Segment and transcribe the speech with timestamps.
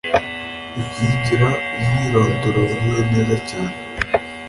[0.75, 1.47] bikurikira
[1.77, 3.75] umwirondoro wuzuye neza cyane